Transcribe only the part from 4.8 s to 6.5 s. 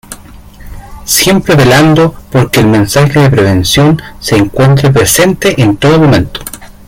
presente en todo momento.